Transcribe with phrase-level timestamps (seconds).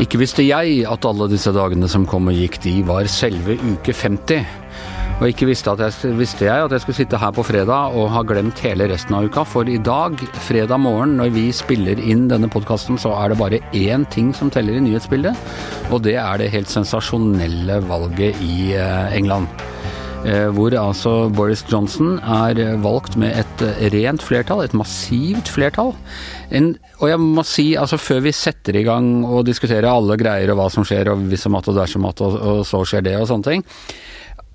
[0.00, 3.94] Ikke visste jeg at alle disse dagene som kom og gikk, de var selve uke
[3.96, 4.44] 50.
[5.20, 8.24] Og ikke visste, jeg, visste jeg at jeg skulle sitte her på fredag og ha
[8.28, 9.46] glemt hele resten av uka.
[9.48, 13.64] For i dag, fredag morgen, når vi spiller inn denne podkasten, så er det bare
[13.72, 15.32] én ting som teller i nyhetsbildet.
[15.88, 19.69] Og det er det helt sensasjonelle valget i eh, England.
[20.20, 23.62] Eh, hvor altså Boris Johnson er valgt med et
[23.94, 25.94] rent flertall, et massivt flertall.
[26.52, 30.52] En, og jeg må si, altså før vi setter i gang og diskuterer alle greier
[30.52, 33.06] og hva som skjer, og hvis og matt og dersom matt og, og så skjer
[33.08, 33.66] det og sånne ting,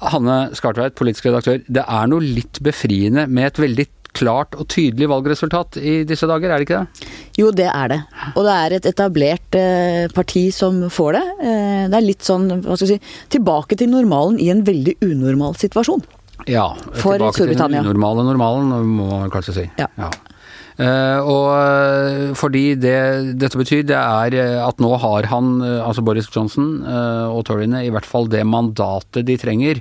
[0.06, 1.62] Hanne Skartveit, politisk redaktør.
[1.66, 6.52] Det er noe litt befriende med et veldig klart og tydelig valgresultat i disse dager,
[6.52, 7.08] er det ikke det?
[7.40, 8.02] Jo, det er det.
[8.34, 11.24] Og det er et etablert eh, parti som får det.
[11.40, 14.98] Eh, det er litt sånn, hva skal vi si, tilbake til normalen i en veldig
[15.06, 16.06] unormal situasjon.
[16.52, 17.82] Ja, For tilbake Storbritannia.
[17.82, 19.68] til den unormale normalen, må man kanskje si.
[19.80, 20.10] Ja.
[20.76, 22.98] Eh, og eh, fordi det
[23.40, 27.94] dette betyr, det er at nå har han, altså Boris Johnson uh, og Toryene, i
[27.94, 29.80] hvert fall det mandatet de trenger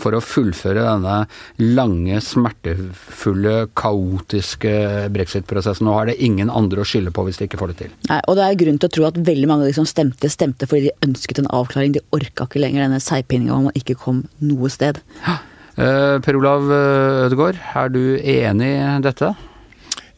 [0.00, 1.20] for å fullføre denne
[1.60, 4.74] lange, smertefulle, kaotiske
[5.14, 5.86] brexit-prosessen.
[5.88, 7.96] Nå er det ingen andre å skylde på hvis de ikke får det til.
[8.10, 10.30] Nei, og det er grunn til å tro at veldig mange av de som stemte,
[10.32, 11.96] stemte fordi de ønsket en avklaring.
[11.96, 15.00] De orka ikke lenger denne seigpininga om man ikke kom noe sted.
[15.24, 19.32] Eh, per Olav eh, Ødegaard, er du enig i dette?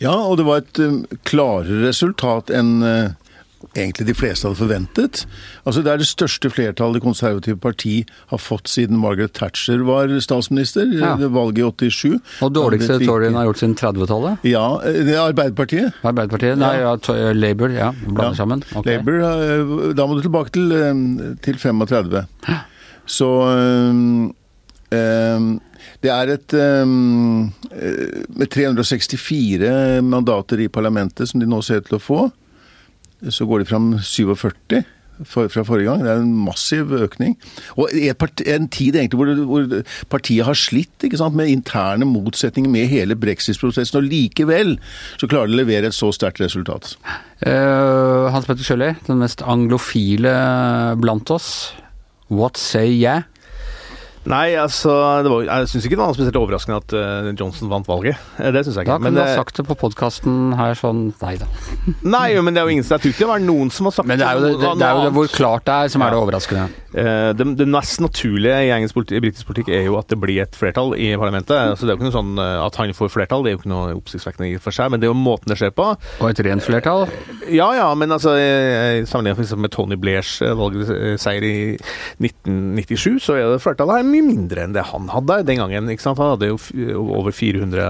[0.02, 3.14] Ja, og det var et um, klarere resultat enn uh,
[3.74, 5.22] egentlig de fleste hadde forventet.
[5.66, 10.08] Altså Det er det største flertallet Det konservative parti har fått siden Margaret Thatcher var
[10.20, 10.86] statsminister.
[10.92, 11.16] Ja.
[11.16, 12.20] det Valget i 87.
[12.42, 14.38] Og dårligste Det- har gjort siden 30-tallet?
[14.44, 15.92] Ja, eh, det er Arbeiderpartiet.
[16.04, 16.58] Arbeiderpartiet?
[16.58, 17.68] Nei, ja, to- Labour.
[17.70, 18.34] Ja, blander Ja.
[18.34, 18.62] sammen.
[18.74, 18.96] Okay.
[18.96, 22.26] Labour, eh, da må du tilbake til, eh, til 35.
[23.06, 24.34] Så um,
[24.92, 25.60] um,
[26.02, 31.86] det er et um, eh, Med 364 mandater i parlamentet som de nå ser ut
[31.86, 32.32] til å få,
[33.30, 34.84] så går de fram 47
[35.24, 36.02] for, fra forrige gang.
[36.04, 37.36] Det er en massiv økning.
[37.80, 39.82] Og part, en tid egentlig hvor, hvor
[40.12, 44.76] partiet har slitt sant, med interne motsetninger med hele brexit-prosessen, og likevel
[45.16, 46.96] så klarer de å levere et så sterkt resultat.
[47.46, 50.36] Eh, Hans Petter Sjøli, den mest anglofile
[51.00, 51.72] blant oss.
[52.28, 53.24] What say yeah?
[54.26, 54.92] Nei, altså
[55.22, 58.18] det var, Jeg syns ikke det var spesielt overraskende at uh, Johnson vant valget.
[58.40, 58.96] Eh, Det syns jeg ikke.
[58.96, 61.46] Da kunne du ha eh, sagt det på podkasten her sånn Nei da.
[62.16, 64.10] Nei, men det er jo ingen Jeg tror ikke det var noen som har sagt
[64.10, 66.02] Men det er jo det, det, det, er jo det hvor klart det er, som
[66.02, 66.66] er det overraskende.
[66.96, 70.42] Uh, det, det mest naturlige i engelsk politi, britisk politikk er jo at det blir
[70.42, 71.54] et flertall i parlamentet.
[71.54, 73.72] Altså, det er jo ikke noe sånn At han får flertall, det er jo ikke
[73.72, 75.88] noe oppsiktsvekkende i for seg, men det er jo måten det skjer på.
[75.94, 77.06] Og et rent flertall.
[77.52, 78.34] Ja ja, men altså
[79.06, 84.74] sammenlignet med Tony Blairs valgseier i 1997, så er det flertallet her mye mindre enn
[84.74, 85.90] det han hadde den gangen.
[85.92, 86.18] ikke sant?
[86.18, 86.58] Han hadde jo
[87.16, 87.86] over 400,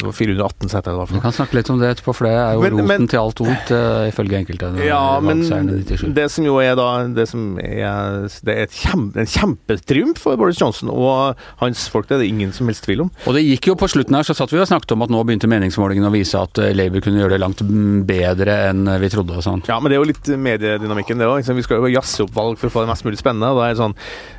[0.00, 0.98] eh, 418 seter.
[1.12, 3.18] Vi kan snakke litt om det etterpå, for det er jo Men- roten men- til
[3.20, 4.84] alt ondt, uh, ifølge enkelte.
[4.84, 6.14] Ja, men valgseieren i 97.
[6.14, 10.36] det som jo er da Det som er, det er et kjempe, en kjempetriumf for
[10.36, 13.10] Boris Johnson og hans folk, det er det ingen som helst tvil om.
[13.26, 15.24] Og det gikk jo på slutten her, så satt vi og snakket om at nå
[15.24, 17.60] begynte meningsmålingene å vise at eh, Labour kunne gjøre det langt
[18.06, 19.66] bedre enn vi trodde og sånn.
[19.68, 21.54] Ja, men det er jo litt mediedynamikken, det òg.
[21.56, 23.50] Vi skal jo jazze opp valg for å få det mest mulig spennende.
[23.52, 23.94] Og da er det sånn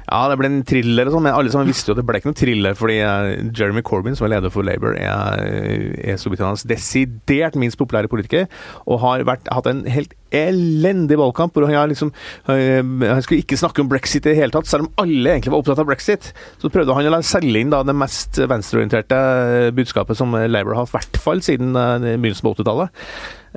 [0.08, 2.22] Ja, det ble en thriller og sånn, men alle sammen visste jo at det ble
[2.22, 5.42] ikke noen thriller, fordi eh, Jeremy Corbyn, som er leder for Labour, er,
[6.00, 8.46] er Storbritannias desidert minst populære politiker,
[8.88, 11.52] og har vært, hatt en helt elendig valgkamp.
[11.54, 12.14] hvor Han, liksom,
[12.48, 15.52] øh, han skulle ikke snakke om brexit i det hele tatt, selv om alle egentlig
[15.52, 16.32] var opptatt av brexit.
[16.62, 20.96] Så prøvde han å selge inn da, det mest venstreorienterte budskapet som Labour har hatt,
[20.96, 23.04] i hvert fall siden uh, begynnelsen på 80-tallet.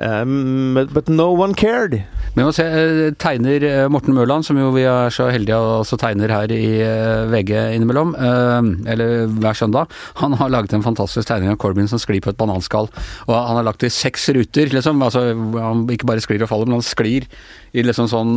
[0.01, 2.01] Um, but, no one cared.
[2.33, 6.31] Må se, eh, tegner eh, Morten Mørland, som jo vi er så heldige også tegner
[6.31, 9.91] her i eh, VG innimellom, eller hver søndag,
[10.21, 12.87] han har laget en fantastisk tegning av Corbyn som sklir på et bananskall.
[13.27, 15.03] Og han har lagt det i seks ruter, liksom.
[15.03, 17.27] Altså, han ikke bare sklir og faller, men han sklir
[17.75, 18.33] i liksom sånn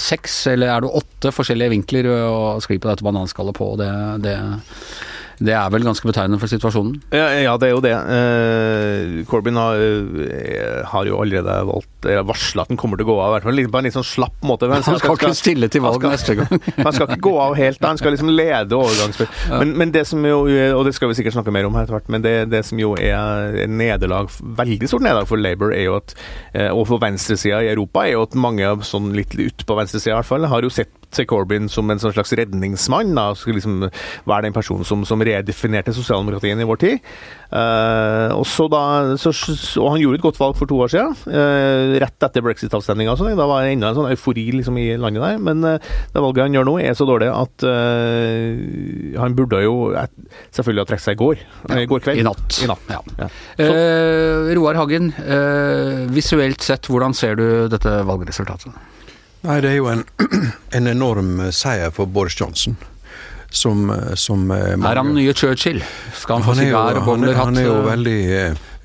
[0.00, 3.72] seks, eller er det åtte forskjellige vinkler og sklir på dette bananskallet på.
[3.80, 3.90] Det,
[4.24, 4.36] det,
[5.40, 6.98] det er vel ganske betegnende for situasjonen.
[7.14, 7.94] Ja, ja, det er jo det.
[7.94, 13.16] Uh, Corbyn har, uh, har jo allerede valgt varsla at han kommer til å gå
[13.20, 14.68] av, i hvert fall på en litt sånn slapp måte.
[14.70, 16.50] Men Han skal ikke stille til valg neste gang.
[16.86, 17.92] Han skal ikke gå av helt, da.
[17.92, 19.28] han skal liksom lede overgangsspill.
[19.62, 20.40] Men, men det som jo,
[20.76, 22.78] og det skal vi sikkert snakke mer om her etter hvert, men det, det som
[22.80, 26.14] jo er et nederlag, veldig stort nederlag for Labour, er jo at,
[26.56, 30.18] eh, og for venstresida i Europa, er jo at mange sånn litt utpå venstresida i
[30.20, 33.14] hvert fall, har jo sett til Corbyn som en sånn slags redningsmann.
[33.16, 33.86] da, Skulle liksom
[34.28, 37.12] være den personen som, som redefinerte sosialdemokratien i vår tid.
[37.52, 38.82] Uh, og så da,
[39.20, 39.28] så,
[39.82, 43.16] og han gjorde et godt valg for to år siden, uh, rett etter brexit-avstemninga.
[43.20, 45.42] Sånn, da var det enda en sånn eufori liksom, i landet der.
[45.50, 47.64] Men uh, det valget han gjør nå, er så dårlig at
[49.22, 49.74] han burde jo
[50.54, 51.42] selvfølgelig ha trukket seg i går.
[51.76, 52.22] I går kveld.
[52.22, 52.58] I natt.
[52.64, 52.88] I natt.
[52.90, 53.00] Ja.
[53.20, 53.28] Ja.
[54.56, 55.12] Roar Hagen,
[56.12, 58.91] visuelt sett, hvordan ser du dette valgresultatet?
[59.42, 60.04] Nei, Det er jo en,
[60.78, 62.76] en enorm seier for Boris Johnson.
[63.52, 65.82] Som, som mange, Er han nye Churchill?
[66.16, 67.50] Skal han få sigar og bowlerhatt?
[67.50, 68.20] Han er jo veldig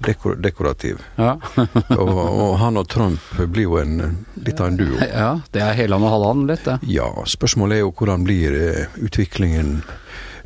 [0.04, 1.00] dekor, dekorativ.
[1.15, 1.38] Ja.
[2.01, 4.98] og, og, han og Trump blir jo en, litt av en duo.
[5.07, 6.81] Ja, Det er hele og halvannen litt, det.
[6.92, 7.07] Ja.
[7.24, 8.59] Spørsmålet er jo hvordan blir
[9.00, 9.80] utviklingen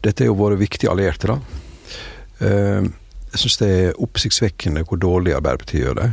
[0.05, 1.39] Dette er jo våre viktige allierte, da.
[2.41, 6.07] Jeg syns det er oppsiktsvekkende hvor dårlig Arbeiderpartiet gjør det.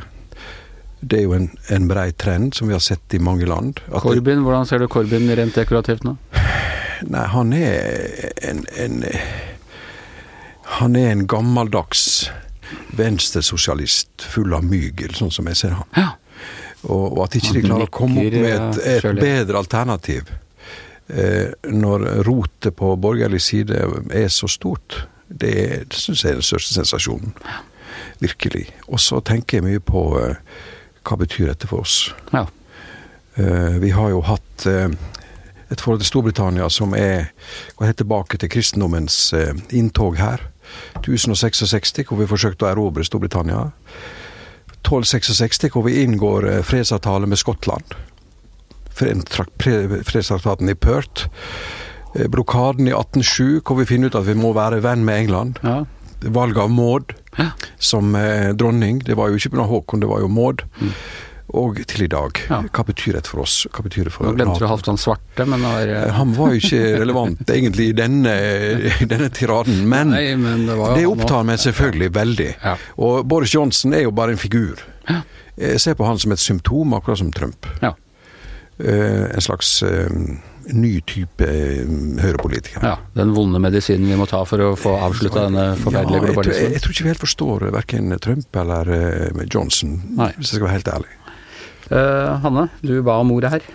[1.01, 3.81] Det er jo en, en brei trend som vi har sett i mange land.
[4.03, 6.17] Corbyn, hvordan ser du Corbyn rent dekorativt nå?
[7.07, 9.05] Nei, han er en, en
[10.79, 12.31] Han er en gammeldags
[12.99, 15.89] venstresosialist full av mygel, sånn som jeg ser han.
[15.97, 16.11] Ja.
[16.85, 20.29] Og, og, at ikke de klarer å komme opp med et, et bedre alternativ
[21.09, 23.81] eh, når rotet på borgerlig side
[24.15, 25.03] er så stort.
[25.29, 25.55] Det,
[25.89, 27.35] det syns jeg er den største sensasjonen.
[28.23, 28.69] Virkelig.
[28.89, 30.39] Og så tenker jeg mye på eh,
[31.09, 32.11] hva betyr dette for oss.
[32.33, 32.47] Ja.
[33.39, 34.91] Eh, vi har jo hatt eh,
[35.69, 37.31] et forhold til Storbritannia som er
[37.79, 40.49] går helt tilbake til kristendommens eh, inntog her.
[41.01, 43.71] 1066, hvor vi forsøkte å erobre Storbritannia.
[44.83, 47.97] 1266, hvor vi inngår fredsavtale med Skottland.
[48.99, 51.29] Fredstraktaten i Perth.
[52.29, 55.61] Blokaden i 1807, hvor vi finner ut at vi må være venn med England.
[55.65, 55.83] Ja.
[56.35, 57.53] Valget av Maud ja.
[57.79, 58.13] som
[58.59, 59.01] dronning.
[59.07, 60.67] Det var jo ikke bare Håkon, det var jo Maud.
[60.83, 60.93] Mm
[61.57, 62.39] og til i dag.
[62.51, 62.61] Ja.
[62.69, 63.63] Hva betyr det for oss?
[63.73, 66.11] Hva betyr det for Nå glemte du Halvdan Svarte, men var, uh...
[66.19, 68.35] Han var jo ikke relevant egentlig i denne,
[69.01, 72.51] denne tiraden, men, Nei, men det, det opptar meg selvfølgelig veldig.
[73.01, 74.85] Og Boris Johnson er jo bare en figur.
[75.09, 75.23] Ja.
[75.59, 77.67] Jeg ser på han som et symptom, akkurat som Trump.
[77.81, 77.95] Ja.
[78.79, 80.13] Eh, en slags uh,
[80.75, 81.49] ny type
[82.23, 82.85] høyrepolitiker.
[82.85, 86.65] Ja, Den vonde medisinen vi må ta for å få avslutta denne forferdelige globalismen?
[86.65, 88.93] Jeg, jeg, tror ikke vi helt forstår verken Trump eller
[89.47, 90.33] Johnson, Nei.
[90.37, 91.15] hvis jeg skal være helt ærlig.
[91.89, 93.71] Uh, Hanne, du ba om ordet her.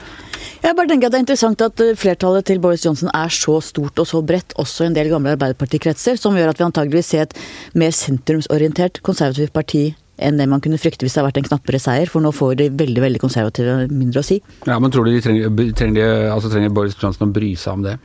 [0.63, 3.57] Jeg bare tenker at Det er interessant at eh, flertallet til Boris Johnson er så
[3.59, 7.09] stort og så bredt, også i en del gamle arbeiderpartikretser, som gjør at vi antageligvis
[7.11, 7.35] ser et
[7.75, 9.89] mer sentrumsorientert konservativt parti
[10.23, 12.57] enn det man kunne frykte hvis det hadde vært en knappere seier, for nå får
[12.61, 14.39] de veldig veldig konservative mindre å si.
[14.67, 17.79] Ja, Men tror du de trenger, trenger, de, altså trenger Boris Johnson å bry seg
[17.79, 17.97] om det?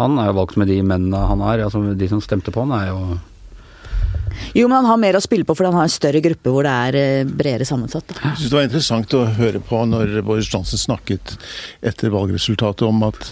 [0.00, 1.60] Han er jo valgt med de mennene han har.
[1.66, 3.18] altså De som stemte på han er jo
[4.54, 6.66] jo, men han har mer å spille på fordi han har en større gruppe hvor
[6.66, 8.14] det er eh, bredere sammensatt.
[8.14, 11.34] Jeg synes det var interessant å høre på når Boris Johnson snakket
[11.86, 13.30] etter valgresultatet om at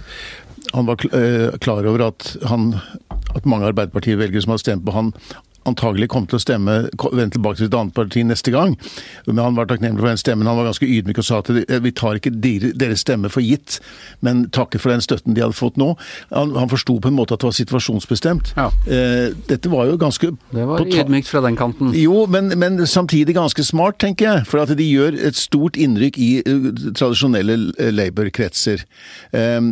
[0.75, 2.75] han var eh, klar over at, han,
[3.34, 5.12] at mange Arbeiderparti-velgere som hadde stemt på han,
[5.69, 6.76] antagelig kom til å stemme
[7.12, 8.76] vende tilbake til et annet parti neste gang.
[9.26, 10.49] Men Han var takknemlig for den stemmen.
[10.50, 11.50] Han var ganske ydmyk og sa at
[11.85, 13.79] vi tar ikke deres stemme for gitt,
[14.25, 15.94] men takker for den støtten de hadde fått nå.
[16.32, 18.53] Han, han forsto på en måte at det var situasjonsbestemt.
[18.59, 18.69] Ja.
[18.87, 21.93] Eh, dette var jo ganske Det var ydmykt fra den kanten.
[21.97, 24.47] Jo, men, men, samtidig ganske smart, tenker jeg.
[24.49, 27.59] For at de gjør et stort innrykk i uh, tradisjonelle
[27.94, 28.85] Labour-kretser.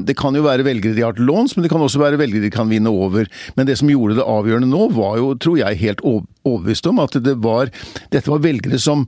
[0.07, 2.45] Det kan jo være velgere de har til låns, men det kan også være velgere
[2.45, 3.29] de kan vinne over.
[3.57, 7.19] Men det som gjorde det avgjørende nå, var jo, tror jeg, helt overbevist om at
[7.23, 7.73] det var,
[8.13, 9.07] dette var velgere som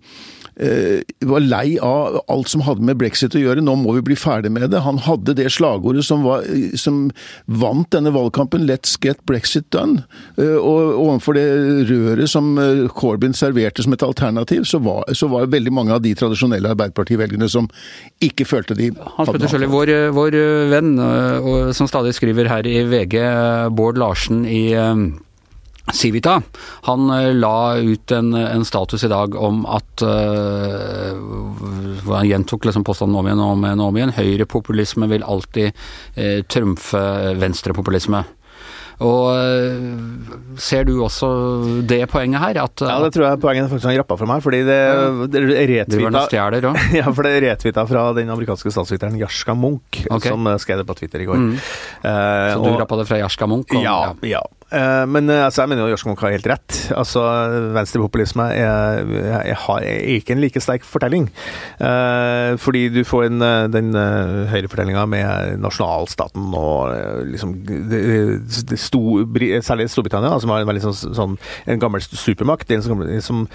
[0.58, 3.64] eh, var lei av alt som hadde med brexit å gjøre.
[3.64, 4.82] Nå må vi bli ferdig med det.
[4.84, 6.46] Han hadde det slagordet som, var,
[6.78, 7.06] som
[7.46, 10.04] vant denne valgkampen, 'Let's get Brexit done'.
[10.38, 11.46] Eh, og overfor det
[11.90, 16.03] røret som eh, Corbyn serverte som et alternativ, så var, så var veldig mange av
[16.03, 17.69] de tradisjonelle Arbeiderparti-velgerne som
[18.24, 20.36] ikke følte de Hans Petter Sjøli, vår, vår
[20.70, 20.91] venn,
[21.74, 23.17] som stadig skriver her i VG,
[23.76, 24.74] Bård Larsen i
[25.92, 26.42] Civita
[26.88, 31.16] han eh, la ut en, en, status i dag om at uh,
[32.12, 33.84] Han gjentok liksom påstanden om igjen og om igjen.
[33.84, 34.16] om igjen.
[34.16, 35.72] Høyrepopulisme vil alltid
[36.18, 37.04] uh, trumfe
[37.40, 38.24] venstrepopulisme.
[38.98, 41.28] Og Ser du også
[41.86, 42.58] det poenget her?
[42.64, 44.42] At, ja, det tror jeg poenget faktisk han rappa for meg.
[44.42, 44.80] fordi det,
[45.30, 46.24] det retvita
[46.98, 50.32] ja, for det retvita fra den amerikanske statsviteren Jarska Munch, okay.
[50.32, 51.38] som skrev det på Twitter i går.
[51.38, 51.54] Mm.
[51.54, 53.70] Uh, Så du og, rappa det fra Jarska Munch?
[53.70, 54.42] Og, ja, ja.
[54.69, 56.79] Uh, men uh, altså, jeg mener jo Jørskog har helt rett.
[56.96, 57.22] Altså,
[57.77, 61.29] Venstrepopulisme er, er, er, ikke en like sterk fortelling.
[62.58, 63.93] fordi du får en, den
[64.51, 68.01] høyrefortellinga med nasjonalstaten og liksom det,
[68.70, 69.20] det sto,
[69.63, 72.70] Særlig Storbritannia, som har en veldig sånn, sånn en gammel supermakt.
[72.72, 73.46] En som, som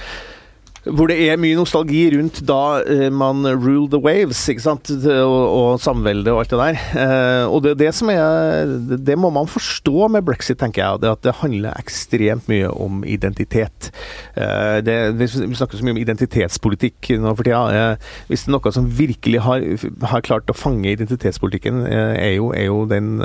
[0.84, 5.36] hvor det er mye nostalgi rundt da uh, man rule the waves, ikke sant, og,
[5.44, 6.80] og samvelde og alt det der.
[6.98, 8.68] Uh, og det, det som er
[9.00, 11.04] Det må man forstå med brexit, tenker jeg.
[11.04, 13.92] Det at det handler ekstremt mye om identitet.
[14.36, 17.96] Uh, det, vi snakker så mye om identitetspolitikk nå for tida.
[18.28, 19.64] hvis det er noe som virkelig har,
[20.12, 23.22] har klart å fange identitetspolitikken, er jo, er jo den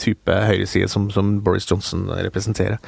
[0.00, 2.78] type høyreside som, som, Boris Johnson representerer.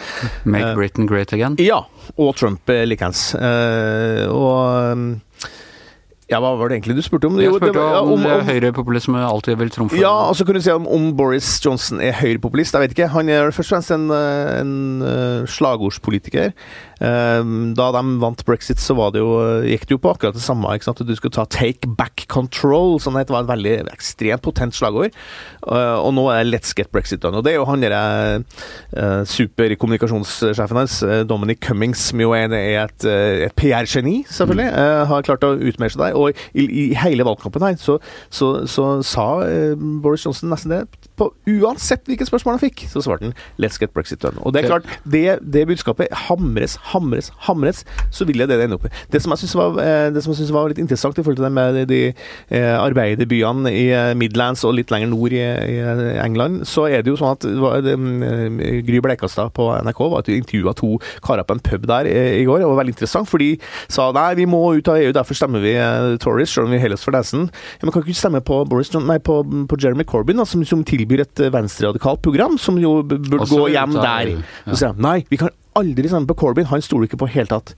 [0.45, 1.57] Make Britain great again?
[1.61, 1.85] Ja,
[2.17, 3.31] og Trump likeens.
[3.35, 5.07] Uh, og um,
[6.31, 7.39] ja, Hva var det egentlig du spurte om?
[7.43, 10.67] Jeg spurte jo, om, om, om høyrepopulisme alltid vil trumfe Ja, og så kunne du
[10.67, 12.77] si om, om, Boris Johnson er høyrepopulist.
[12.77, 13.09] Jeg vet ikke.
[13.17, 16.55] Han er først og fremst en, en uh, slagordspolitiker.
[17.01, 19.33] Um, da de vant brexit, så det jo,
[19.65, 20.69] gikk det jo på akkurat det samme.
[20.85, 21.01] sant?
[21.01, 25.11] Du skulle ta 'take back control', som det var et veldig ekstremt potent slagord.
[25.67, 27.37] Uh, og nå er 'let's get brexit done'.
[27.37, 28.45] Og det er jo han derre
[28.97, 35.07] uh, superkommunikasjonssjefen hans, Dominic Cummings, som jo er, et, et PR-geni, selvfølgelig, mm.
[35.07, 36.15] har klart å utmerke seg der.
[36.15, 37.99] Og i, i, hele valgkampen her så,
[38.31, 39.41] så, så sa
[40.03, 40.85] Boris Johnson nesten det
[41.21, 44.41] på uansett hvilket spørsmål han fikk, så svarte han 'let's get Brexit done'.
[44.45, 48.69] Og det er klart, det, det budskapet hamres, hamres, hamres, så vil jeg det det
[48.69, 48.93] ender opp i.
[49.13, 52.01] Det som jeg syns var, eh, var, litt interessant i forhold til det med de,
[52.51, 55.79] eh, arbeiderbyene i eh, Midlands og litt lenger nord i, i
[56.25, 57.41] England, så er det jo sånn at
[57.85, 57.97] det,
[58.87, 62.61] Gry Bleikastad på NRK var intervjua to karer på en pub der i, går.
[62.61, 63.57] Det var veldig interessant, for de
[63.89, 65.75] sa nei, vi må ut av EU, derfor stemmer vi
[66.23, 67.49] Tories, selv om vi helst for nesen.
[67.81, 70.85] Ja, men kan ikke stemme på, Boris, nei, på, på Jeremy Corbyn, da, som, som
[70.87, 74.37] tilbyr tilbyr et eh, venstreradikalt program, som jo burde gå hjem der.
[74.69, 77.37] Så sier de nei, vi kan aldri stemme på Corbyn, han stoler ikke på i
[77.41, 77.75] hele tatt.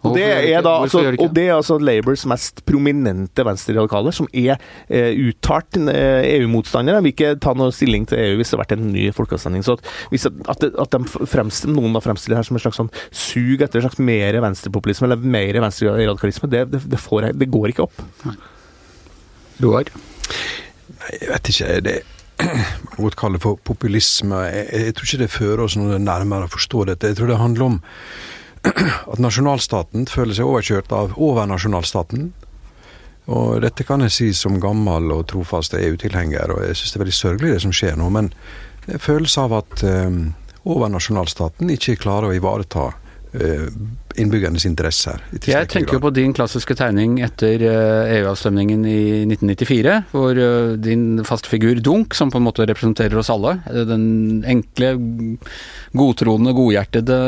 [0.00, 4.54] Og det, er da, altså, og det er altså Labours mest prominente venstreradikaler, som er
[4.88, 7.02] eh, uttalt eh, EU-motstandere.
[7.04, 9.66] Vil ikke ta noe stilling til EU hvis det har vært en ny folkeavstemning.
[9.66, 10.96] Så at, at, at,
[11.28, 14.40] fremstiller, noen da fremstiller det her som et slags sånn sug etter en slags mer
[14.46, 18.00] venstrepopulisme eller mer venstreradikalisme, det, det, det, får, det går ikke opp.
[19.60, 19.92] Roar?
[20.96, 21.76] Nei, jeg vet ikke.
[21.90, 21.98] det
[22.96, 24.44] godt kalle for populisme.
[24.48, 27.10] Jeg, jeg, tror ikke det fører oss noe nærmere å forstå dette.
[27.10, 27.80] Jeg tror det handler om
[29.12, 32.30] at nasjonalstaten føler seg overkjørt av overnasjonalstaten.
[33.30, 37.04] Og dette kan jeg si som gammel og trofast EU-tilhenger, og jeg syns det er
[37.04, 38.08] veldig sørgelig det som skjer nå.
[38.10, 38.32] Men
[38.86, 40.22] det er følelse av at um,
[40.66, 42.88] overnasjonalstaten ikke klarer å ivareta
[44.18, 45.20] innbyggernes interesser.
[45.46, 50.72] Jeg tenker jo på din klassiske tegning etter EU-avstemningen eh, e i 1994, hvor eh,
[50.82, 54.92] din faste figur Dunk, som på en måte representerer oss alle, eh, den enkle,
[55.96, 57.20] godtroende, godhjertede,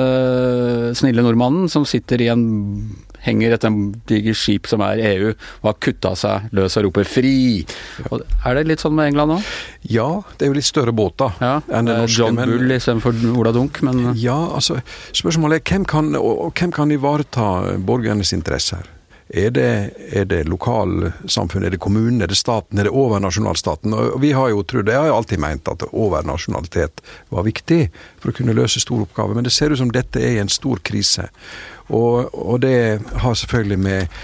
[0.99, 2.45] snille nordmannen som sitter i en
[3.27, 7.09] henger etter en diger skip som er EU, og har kutta seg løs og roper
[7.09, 7.67] 'fri'.
[8.11, 9.41] Og er det litt sånn med England nå?
[9.91, 12.19] Ja, det er jo litt større båter ja, enn det norske.
[12.19, 14.81] John Bull istedenfor Ola Dunk, men Ja, altså,
[15.13, 18.87] spørsmålet er hvem kan, og, hvem kan ivareta borgernes interesser?
[19.33, 19.69] Er det,
[20.13, 23.95] er det lokalsamfunn, er det kommunen, er det staten, er det overnasjonalstaten?
[23.97, 27.01] Og vi har jo trodd, jeg har jo alltid ment at overnasjonalitet
[27.33, 27.87] var viktig
[28.21, 30.53] for å kunne løse store oppgaver, men det ser ut som dette er i en
[30.53, 31.31] stor krise.
[31.89, 34.21] Og, og det har selvfølgelig med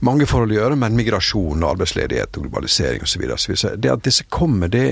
[0.00, 3.26] mange forhold å gjøre, men migrasjon, arbeidsledighet, og globalisering osv.
[3.76, 4.86] Det at disse kommer, det,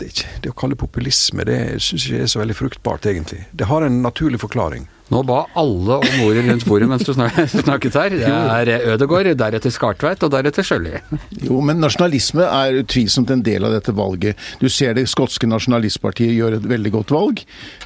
[0.00, 3.44] det, det, å kalle populisme, det syns jeg er så veldig fruktbart, egentlig.
[3.52, 4.88] Det har en naturlig forklaring.
[5.08, 8.10] Nå ba alle om ordet rundt bordet mens du snakket her.
[8.12, 10.98] Det er Ødegård, deretter Skartveit og deretter Sjøli.
[11.46, 14.36] Jo, men nasjonalisme er utvilsomt en del av dette valget.
[14.60, 17.36] Du ser det skotske nasjonalistpartiet gjør et veldig godt valg.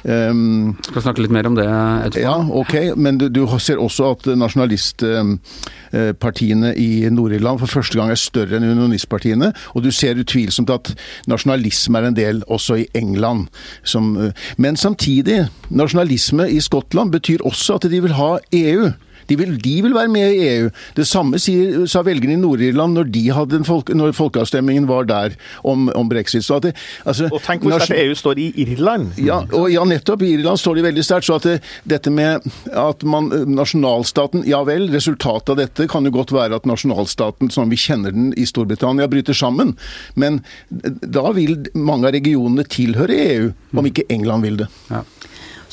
[0.03, 2.23] Um, Skal snakke litt mer om det etterpå.
[2.25, 2.73] Ja, ok.
[2.99, 8.67] Men du, du ser også at nasjonalistpartiene i Nord-Irland for første gang er større enn
[8.67, 9.53] unionistpartiene.
[9.77, 10.91] Og du ser utvilsomt at
[11.31, 13.47] nasjonalisme er en del også i England.
[13.87, 18.91] Som, men samtidig, nasjonalisme i Skottland betyr også at de vil ha EU.
[19.29, 20.69] De vil, de vil, være med i EU.
[20.97, 26.09] Det samme sier, sa velgerne i Nord-Irland når, folk, når folkeavstemningen var der om, om
[26.09, 26.47] brexit.
[26.63, 26.73] Det,
[27.05, 29.13] altså, og tenk hvor sterkt EU står i Irland!
[29.21, 30.25] Ja, og, ja, nettopp.
[30.25, 31.27] I Irland står de veldig sterkt.
[31.27, 36.11] Så at det, dette med at man, nasjonalstaten Ja vel, resultatet av dette kan jo
[36.13, 39.75] godt være at nasjonalstaten som vi kjenner den i Storbritannia, bryter sammen.
[40.19, 44.71] Men da vil mange av regionene tilhøre EU, om ikke England vil det.
[44.91, 45.03] Ja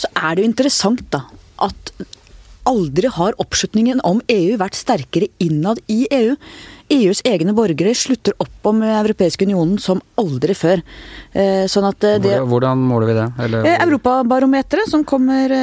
[0.01, 1.25] så er det jo interessant da,
[1.61, 1.93] at
[2.69, 6.37] aldri har oppslutningen om EU vært sterkere innad i EU.
[6.91, 10.83] EUs egne borgere slutter opp om Europeiske unionen som aldri før.
[11.33, 13.27] Eh, sånn eh, det, Hvordan måler vi det?
[13.47, 13.69] Eller?
[13.69, 15.55] Eh, Europabarometeret, som kommer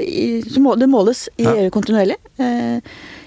[0.00, 1.56] i, Det måles i ja.
[1.64, 2.18] EU kontinuerlig.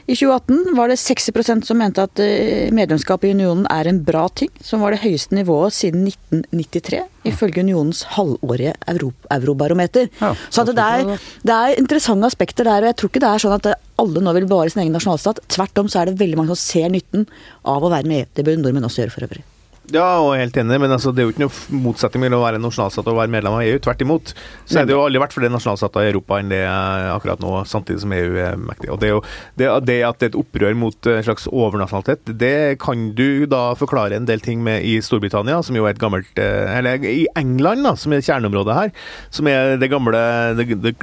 [0.05, 4.25] I 2018 var det 60% som mente at eh, medlemskap i unionen er en bra
[4.35, 6.99] ting, som var det høyeste nivået siden 1993,
[7.31, 10.09] ifølge unionens halvårige euro eurobarometer.
[10.19, 11.15] Ja, så det er,
[11.47, 13.71] det er, interessante aspekter der, og jeg tror ikke det er sånn at
[14.03, 15.39] alle nå vil bevare sin egen nasjonalstat.
[15.55, 17.23] Tvert om så er det veldig mange som ser nytten
[17.63, 18.31] av å være med.
[18.35, 19.47] Det bør nordmenn også gjøre for øvrig.
[19.91, 22.59] Ja, og helt enig, men altså, det er jo ikke noe motsetning mellom å være
[22.63, 23.79] nasjonalstat og være medlem av EU.
[23.83, 24.29] Tvert imot.
[24.63, 27.99] Så er det jo aldri vært flere nasjonalstater i Europa enn det akkurat nå, samtidig
[27.99, 28.87] som EU er mektig.
[28.93, 29.19] Og det, jo,
[29.59, 33.73] det, det, at det er et opprør mot en slags overnasjonalitet, det kan du da
[33.75, 37.27] forklare en del ting med i Storbritannia, som jo er et gammelt eh, Eller i
[37.39, 38.95] England, da, som er kjerneområdet her.
[39.35, 40.23] Som er det gamle
[40.61, 40.95] det,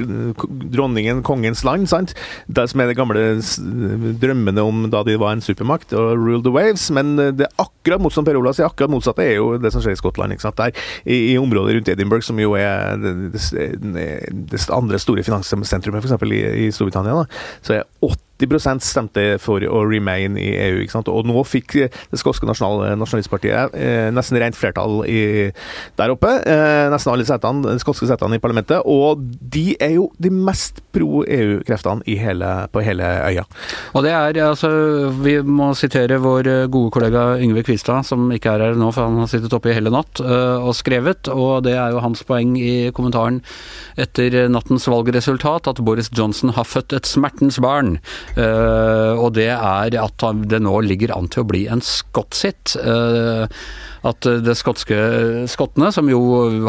[0.73, 2.15] dronningen, kongens land, sant.
[2.49, 3.29] Det, som er det gamle
[4.25, 6.89] drømmene om da de var en supermakt og rule the waves.
[6.89, 9.83] Men det er akkurat mot som Per Ola sier akkurat motsatte er jo det som
[9.83, 10.35] skjer i Skottland.
[10.35, 10.57] ikke sant?
[10.57, 10.75] Der,
[11.05, 13.41] i, i, området rundt Edinburgh, som jo er det,
[13.83, 14.09] det,
[14.51, 16.27] det andre store finanssentrumet f.eks.
[16.31, 20.81] I, i Storbritannia, da, så er 80 90% stemte for å remain i EU.
[20.83, 21.11] ikke sant?
[21.11, 25.51] Og nå fikk det skotske nasjonal, nasjonalistpartiet eh, nesten rent flertall i,
[25.99, 26.33] der oppe.
[26.47, 28.81] Eh, nesten alle setene, de skotske setene i parlamentet.
[28.85, 32.03] Og de er jo de mest pro EU-kreftene
[32.71, 33.43] på hele øya.
[33.95, 34.69] Og det er altså
[35.21, 39.19] Vi må sitere vår gode kollega Yngve Kvistad, som ikke er her nå, for han
[39.21, 41.29] har sittet oppe i hele natt eh, og skrevet.
[41.31, 43.41] Og det er jo hans poeng i kommentaren
[43.99, 47.97] etter nattens valgresultat, at Boris Johnson har født et smertens barn.
[48.37, 52.77] Uh, og det er at det nå ligger an til å bli en skottsitt.
[52.79, 53.47] Uh,
[54.07, 54.97] at det skotske
[55.51, 56.21] skottene, som jo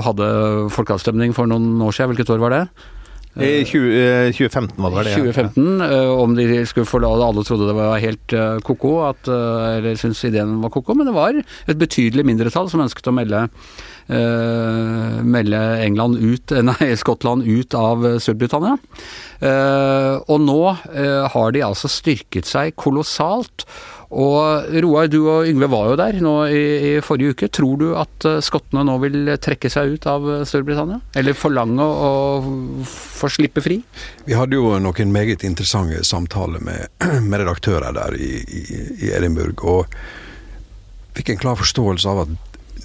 [0.04, 0.26] hadde
[0.74, 2.64] folkeavstemning for noen år siden, hvilket år var det?
[3.32, 5.14] I 20, 2015 var det det.
[5.22, 6.00] 2015, ja.
[6.20, 8.34] Om de skulle forlate Alle trodde det var helt
[8.66, 13.16] ko-ko, eller syntes ideen var ko-ko, men det var et betydelig mindretall som ønsket å
[13.16, 13.46] melde
[14.12, 18.76] uh, melde England ut, nei, Skottland ut av Storbritannia.
[19.42, 23.66] Eh, og nå eh, har de altså styrket seg kolossalt.
[24.12, 27.48] Og Roar, du og Yngve var jo der nå i, i forrige uke.
[27.48, 31.00] Tror du at skottene nå vil trekke seg ut av Storbritannia?
[31.16, 32.12] Eller forlange å
[32.92, 33.80] få slippe fri?
[34.28, 36.92] Vi hadde jo noen meget interessante samtaler med,
[37.30, 38.62] med redaktører der i, i,
[39.08, 42.36] i Edinburgh, og fikk en klar forståelse av at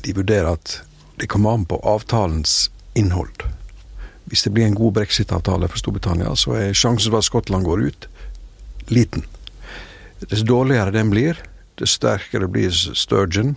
[0.07, 0.79] de vurderer at
[1.19, 3.43] det kommer an på avtalens innhold.
[4.25, 7.85] Hvis det blir en god brexit-avtale for Storbritannia, så er sjansen for at Skottland går
[7.87, 8.07] ut,
[8.87, 9.25] liten.
[10.29, 11.39] Dess dårligere den blir,
[11.79, 13.55] dess sterkere blir Sturgeon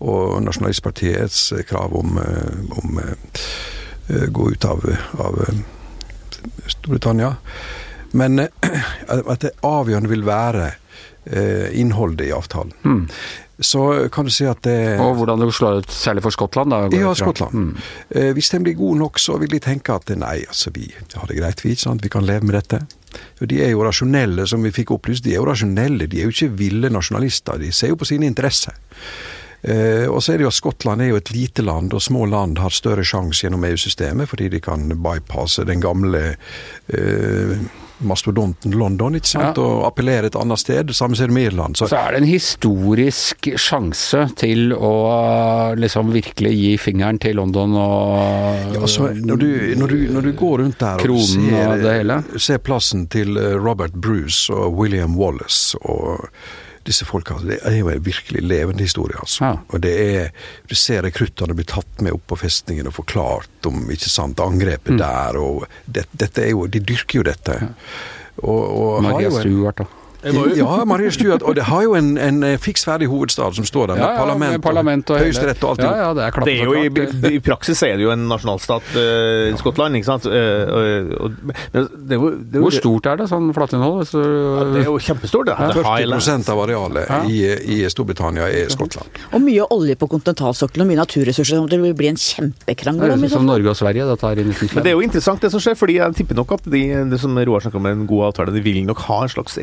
[0.00, 3.06] og Nasjonalistpartiets krav om, eh, om å
[4.08, 4.84] eh, gå ut av,
[5.20, 5.60] av eh,
[6.66, 7.34] Storbritannia.
[8.12, 10.72] Men at det avgjørende vil være
[11.76, 12.72] innholdet i avtalen.
[12.82, 13.06] Mm
[13.60, 16.70] så kan du si at det Og hvordan det slår ut, særlig for Skottland?
[16.70, 16.88] da?
[16.96, 17.54] Ja, Skottland.
[17.54, 17.76] Mm.
[18.08, 21.26] Eh, hvis den blir god nok, så vil de tenke at nei, altså vi har
[21.28, 22.04] det greit, vi, sant?
[22.04, 22.80] vi kan leve med dette.
[23.40, 25.24] Jo, de er jo rasjonelle, som vi fikk opplyst.
[25.24, 27.60] De er jo rasjonelle, de er jo ikke ville nasjonalister.
[27.60, 28.80] De ser jo på sine interesser.
[29.60, 32.24] Eh, og så er det jo at Skottland er jo et lite land, og små
[32.32, 36.30] land har større sjanse gjennom EU-systemet, fordi de kan bypasse den gamle
[36.88, 37.58] eh,
[38.06, 39.64] mastodonten London ikke sant, ja.
[39.64, 40.92] og appellere et annet sted.
[40.96, 41.78] Samme ser med Irland.
[41.78, 41.88] Så.
[41.90, 44.94] så er det en historisk sjanse til å
[45.78, 48.16] liksom virkelig gi fingeren til London og
[48.74, 53.06] ja, altså, når, du, når, du, når, du, går rundt der og ser, ser plassen
[53.12, 56.28] til eh, Robert Bruce og William Wallace og
[56.86, 57.36] disse folka.
[57.44, 59.44] Det er jo en virkelig levende historie, altså.
[59.44, 59.52] Ja.
[59.68, 60.30] Og det er
[60.68, 64.96] Du ser rekruttene bli tatt med opp på festningen og forklart om ikke sant, angrepet
[64.96, 65.00] mm.
[65.00, 67.58] der, og det, dette er jo De dyrker jo dette.
[67.60, 67.72] Ja.
[68.40, 69.99] Og, og Maria Stuart, da.
[70.22, 71.42] Ja, Marie Stuart.
[71.42, 74.10] Og det har jo en, en eh, fiks ferdig hovedstad som står der, med ja,
[74.12, 75.84] ja, parlament, med parlament og, og høyesterett og alt.
[75.84, 78.90] Ja, ja, det er, det er jo i, i, praksis er det jo en nasjonalstat,
[78.96, 80.28] uh, Skottland, ikke sant.
[80.28, 81.38] Uh, og,
[81.72, 82.18] det det,
[82.52, 84.04] det Hvor stort er det, sånn flatinnhold?
[84.10, 85.56] Så, ja, det er jo kjempestort, det.
[85.56, 85.70] Ja.
[85.80, 87.40] 40% av arealet i,
[87.78, 89.20] i, Storbritannia er Skottland.
[89.32, 91.64] Og mye olje på kontinentalsokkelen og mye naturressurser.
[91.70, 93.26] Det vil bli en kjempekrangel om.
[93.30, 94.76] Som Norge og Sverige, dette her i 1925.
[94.76, 97.20] Men det er jo interessant det som skjer, fordi jeg tipper nok at de, det
[97.22, 99.56] som Roar snakker om en god avtale, de vil nok ha en slags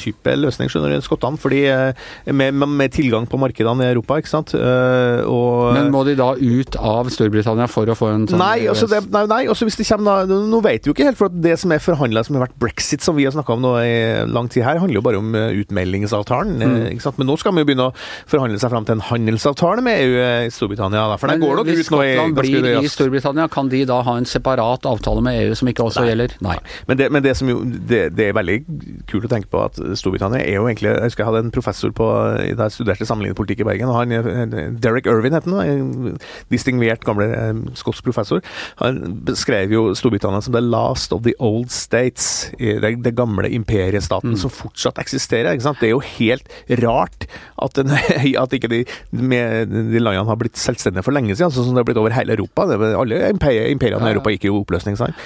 [0.00, 1.38] EØS-type løsning skjønner du, skottene.
[1.40, 1.92] fordi eh,
[2.32, 4.54] med, med, tilgang på markedene i Europa, ikke sant.
[4.54, 8.66] Eh, og, Men må de da ut av Storbritannia for å få en sånn Nei,
[8.70, 11.18] altså det, nei, nei altså hvis det kommer da Nå vet vi jo ikke helt,
[11.18, 13.74] for det som er forhandla, som har vært brexit, som vi har snakka om nå
[13.84, 13.94] i
[14.30, 16.56] lang tid her, handler jo bare om eh, utmeldingsavtalen.
[16.60, 16.76] Mm.
[16.94, 17.20] ikke sant?
[17.20, 17.94] Men nå skal vi jo begynne å
[18.30, 21.06] forhandle seg fram til en handelsavtale med EU i Storbritannia.
[21.12, 21.18] Da.
[21.20, 24.16] For den går nok ut nå i Hvis blir i Storbritannia, kan de da ha
[24.20, 26.12] en separat avtale med EU som ikke også nei.
[26.12, 26.36] gjelder?
[26.44, 26.58] Nei.
[26.88, 28.58] Men, det, men det, som jo, det, det, er veldig
[29.10, 31.92] kult å tenke på at Storbritannia er jo egentlig Jeg husker jeg hadde en professor
[31.96, 32.06] på,
[32.58, 33.88] da jeg studerte sammenlignet i Bergen.
[33.88, 36.18] og han, eh, Derek Irvin het han, en
[36.50, 38.42] distingvert gamle eh, skotsk professor.
[38.80, 42.50] Han beskrev jo Storbritannia som the last of the old states.
[42.58, 44.40] Det, det gamle imperiestaten mm.
[44.42, 45.52] som fortsatt eksisterer.
[45.52, 45.80] ikke sant?
[45.80, 46.48] Det er jo helt
[46.82, 47.26] rart
[47.60, 47.90] at, den,
[48.44, 51.90] at ikke de, de landene har blitt selvstendige for lenge siden, sånn som det har
[51.90, 52.68] blitt over hele Europa.
[52.70, 54.98] Det, alle imperiene i Europa gikk jo i oppløsning.
[55.00, 55.16] Sant?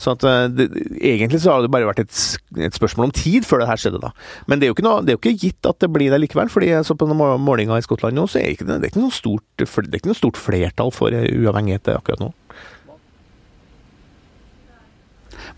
[0.00, 0.68] Så at, det,
[1.00, 2.20] egentlig så har det bare vært et,
[2.58, 4.11] et, spørsmål om tid før det her skjedde, da.
[4.46, 6.20] Men det er jo ikke, noe, det er jo ikke gitt at det blir det
[6.22, 6.52] likevel.
[6.52, 8.92] fordi jeg så på noen målinger i Skottland nå, så er det ikke, det er
[8.92, 12.32] ikke noe stort, det er ikke noe stort flertall for uavhengighet akkurat nå.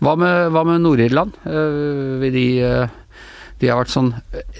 [0.03, 1.37] Hva med, hva med Nord-Irland?
[1.45, 3.01] Vil de uh
[3.61, 4.09] de har vært sånn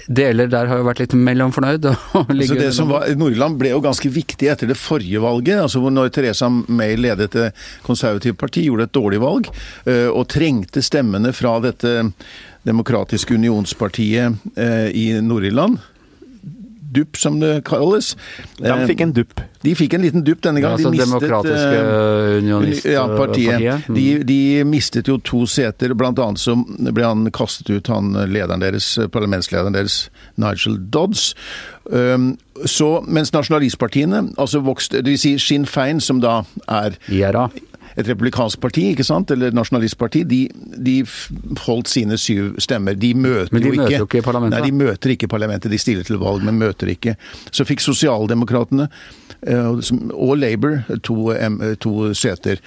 [0.08, 1.88] Deler der har jo vært litt mellomfornøyd.
[2.22, 5.92] altså det som var, Nord-Irland ble jo ganske viktig etter det forrige valget, altså hvor
[5.92, 7.50] når Teresa May ledet Det
[7.86, 11.92] konservative parti, gjorde et dårlig valg eh, og trengte stemmene fra dette
[12.66, 15.78] demokratiske unionspartiet eh, i Nord-Irland
[16.96, 18.14] dupp, som det kalles.
[18.58, 19.40] De eh, fikk en dupp.
[19.64, 20.76] De fikk en liten dupp denne gang.
[20.76, 22.92] Ja, altså de mistet, Demokratiske uh, Unionistpartiet.
[22.94, 23.88] Ja, partiet.
[23.88, 23.98] Mm.
[23.98, 25.94] De, de, mistet jo to seter.
[25.98, 30.06] Blant annet så ble han kastet ut, han lederen deres, parlamentslederen deres,
[30.40, 31.32] Nigel Dodds.
[31.84, 37.48] Um, så, mens nasjonalistpartiene altså vokste, vil si Sinn Fein, som da er IRA
[37.96, 40.40] et republikansk parti, ikke sant, eller nasjonalistparti, de,
[40.88, 40.96] de
[41.64, 42.96] holdt sine syv stemmer.
[43.00, 44.58] De møter men de jo ikke, ikke parlamentet?
[44.58, 45.72] Nei, de møter ikke parlamentet.
[45.72, 47.16] De stiller til valg, men møter ikke.
[47.50, 48.90] Så fikk sosialdemokratene
[49.46, 49.80] Eh,
[50.12, 51.16] og Labour to,
[51.80, 52.60] to seter.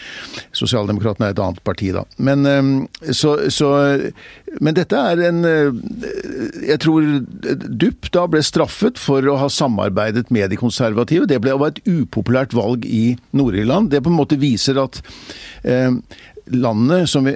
[0.55, 2.05] Sosialdemokratene er et annet parti, da.
[2.17, 3.71] Men, eh, så, så,
[4.61, 5.79] men dette er en eh,
[6.69, 7.07] Jeg tror
[7.79, 11.27] Dupp da ble straffet for å ha samarbeidet med de konservative.
[11.29, 13.91] Det ble et upopulært valg i Nord-Irland.
[13.91, 15.01] Det på en måte viser at
[16.49, 17.35] landet som vi,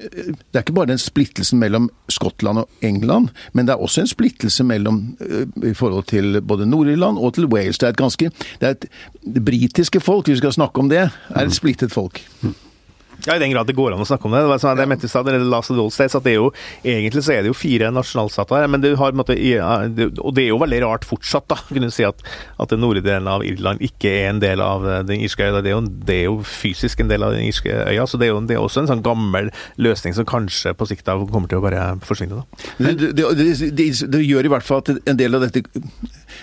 [0.51, 4.09] Det er ikke bare den splittelsen mellom Skottland og England, men det er også en
[4.09, 7.77] splittelse mellom eh, i forhold til både Nord-Irland og til Wales.
[7.77, 8.85] Det er et ganske Det er et
[9.23, 12.21] det britiske folk, hvis vi skal snakke om det, er et splittet folk.
[13.25, 14.41] Ja, I den grad det går an å snakke om det.
[14.43, 16.49] Det var sånn jeg mente i stad, Last of Old States, at det er jo,
[16.83, 20.49] Egentlig så er det jo fire nasjonalstater her, men det har, måte, og det er
[20.49, 22.19] jo veldig rart fortsatt, da, kunne du si at,
[22.59, 25.63] at den nordlige delen av Irland ikke er en del av eh, den irske øya.
[25.63, 28.27] Det er jo, det er jo fysisk en del av den irske øya, så det
[28.27, 31.61] er jo det er også en sånn gammel løsning som kanskje på sikt kommer til
[31.61, 32.43] å bare forsvinne.
[32.43, 32.63] da.
[32.83, 35.63] Det, det, det, det gjør i hvert fall at en del av dette,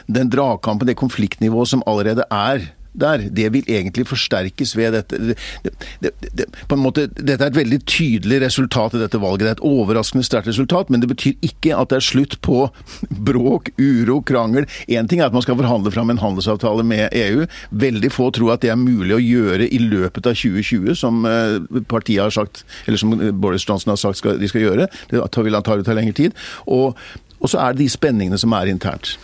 [0.08, 5.18] den dragkampen, det konfliktnivået som allerede er der, det vil egentlig forsterkes ved dette.
[5.62, 5.72] Det,
[6.02, 9.44] det, det, på en måte, dette er et veldig tydelig resultat i dette valget.
[9.44, 12.66] Det er et overraskende sterkt resultat, men det betyr ikke at det er slutt på
[13.30, 14.66] bråk, uro, krangel.
[14.88, 17.46] Én ting er at man skal forhandle fram en handelsavtale med EU.
[17.70, 21.82] Veldig få tror at det er mulig å gjøre i løpet av 2020, som eh,
[21.90, 24.90] partiet har sagt, eller som Boris Johnson har sagt skal, de skal gjøre.
[25.10, 26.38] Det vil antagelig ta lengre tid.
[26.66, 26.98] Og,
[27.40, 29.16] og så er det de spenningene som er internt.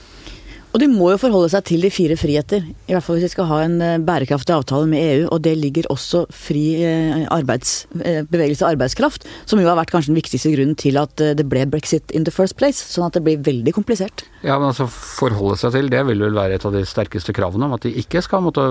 [0.77, 3.33] Og de må jo forholde seg til de fire friheter, i hvert fall hvis de
[3.33, 5.23] skal ha en eh, bærekraftig avtale med EU.
[5.33, 9.95] Og det ligger også fri eh, arbeids, eh, bevegelse av arbeidskraft, som jo har vært
[9.95, 12.85] kanskje den viktigste grunnen til at det ble brexit in the first place.
[12.93, 14.27] Sånn at det blir veldig komplisert.
[14.43, 17.71] Ja, men altså forholde seg til det vil vel være et av de sterkeste kravene,
[17.71, 18.69] om at de ikke skal måtte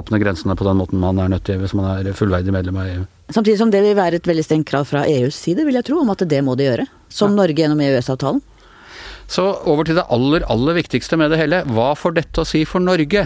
[0.00, 2.88] åpne grensene på den måten man er nødt til hvis man er fullverdig medlem av
[2.94, 3.04] EU.
[3.36, 6.00] Samtidig som det vil være et veldig strengt krav fra EUs side, vil jeg tro,
[6.00, 6.88] om at det må de gjøre.
[7.12, 7.42] Som ja.
[7.42, 8.40] Norge gjennom EØS-avtalen.
[9.30, 11.62] Så over til det aller, aller viktigste med det hele.
[11.72, 13.24] Hva får dette å si for Norge?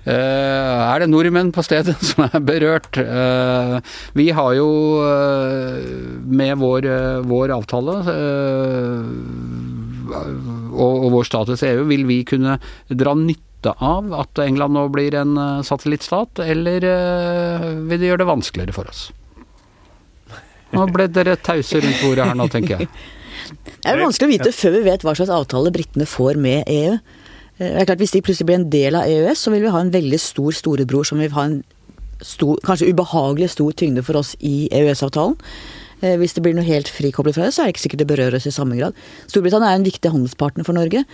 [0.00, 2.96] Uh, er det nordmenn på stedet som er berørt?
[2.96, 3.78] Uh,
[4.16, 4.70] vi har jo
[5.04, 5.76] uh,
[6.24, 6.88] med vår,
[7.28, 8.00] vår avtale
[10.10, 12.56] og, vår status i EU, vil vi kunne
[12.88, 16.86] dra nytte av at England nå blir en satellittstat, eller
[17.84, 19.04] vil det gjøre det vanskeligere for oss?
[20.74, 22.90] Nå ble dere tause rundt bordet her nå, tenker jeg.
[23.48, 26.68] Det er jo vanskelig å vite før vi vet hva slags avtale britene får med
[26.68, 26.94] EU.
[27.58, 29.74] Eh, det er klart Hvis de plutselig blir en del av EØS, så vil vi
[29.74, 31.60] ha en veldig stor storebror som vil ha en
[32.20, 35.36] stor, kanskje ubehagelig stor tyngde for oss i EØS-avtalen.
[36.00, 38.10] Eh, hvis det blir noe helt frikoblet fra det, så er det ikke sikkert det
[38.12, 38.96] berører oss i samme grad.
[39.28, 41.04] Storbritannia er en viktig handelspartner for Norge.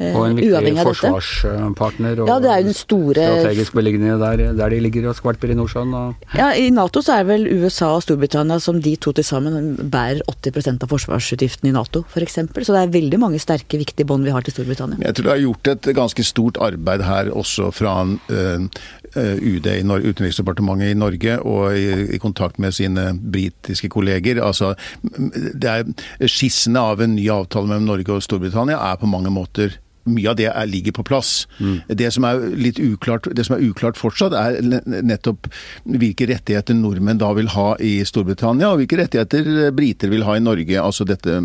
[0.00, 3.24] Eh, og en viktig forsvarspartner og ja, det er jo den store...
[3.34, 5.92] strategisk beliggende der, der, de ligger og skvalper i Nordsjøen.
[5.92, 6.30] Og...
[6.38, 10.22] Ja, I Nato så er vel USA og Storbritannia som de to til sammen bærer
[10.24, 12.38] 80% av forsvarsutgiftene i Nato f.eks.
[12.40, 15.02] Så det er veldig mange sterke, viktige bånd vi har til Storbritannia.
[15.04, 18.64] Jeg tror det har gjort et ganske stort arbeid her også fra uh,
[19.12, 24.40] UD, i Utenriksdepartementet i Norge, og i, i kontakt med sine britiske kolleger.
[24.46, 24.72] Altså,
[25.04, 29.76] det er Skissene av en ny avtale mellom Norge og Storbritannia er på mange måter
[30.08, 31.46] mye av det er, ligger på plass.
[31.58, 31.80] Mm.
[32.00, 34.60] Det som er litt uklart, det som er uklart fortsatt, er
[35.04, 35.50] nettopp
[35.84, 40.44] hvilke rettigheter nordmenn da vil ha i Storbritannia, og hvilke rettigheter briter vil ha i
[40.44, 40.78] Norge.
[40.80, 41.36] altså dette,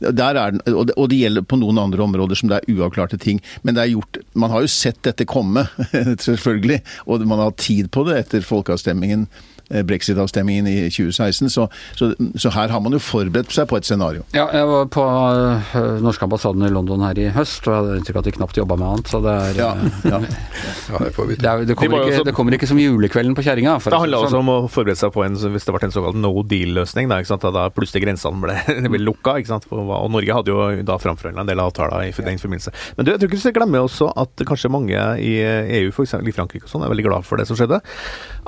[0.00, 0.40] er,
[0.72, 3.40] og, det, og det gjelder på noen andre områder som det er uavklarte ting.
[3.62, 5.66] Men det er gjort, man har jo sett dette komme,
[6.26, 9.28] selvfølgelig, og man har tid på det etter folkeavstemningen
[9.70, 11.50] Eh, brexit-avstemningen i 2016.
[11.50, 14.24] Så, så, så, her har man jo forberedt seg på et scenario.
[14.34, 17.98] Ja, jeg var på uh, norske ambassaden i London her i høst, og jeg hadde
[18.00, 19.12] inntrykk av at de knapt jobba med annet.
[19.12, 19.68] Så det er, ja,
[20.10, 20.18] ja.
[20.90, 23.76] ja det, det, er, det, kommer ikke, det, kommer ikke, som julekvelden på kjerringa.
[23.84, 24.42] Det handla også sånn.
[24.42, 27.22] om å forberede seg på en, hvis det ble en såkalt no deal-løsning, da,
[27.54, 28.58] da plutselig grensene ble,
[28.96, 29.36] ble lukka.
[29.70, 32.74] Og Norge hadde jo da framforhandla en del avtaler i den forbindelse.
[32.98, 35.36] Men du, jeg tror ikke du skal glemme også at kanskje mange i
[35.78, 36.18] EU, f.eks.
[36.18, 37.78] i Frankrike og sånn, er veldig glad for det som skjedde.